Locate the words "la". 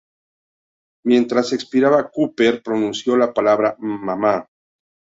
3.15-3.31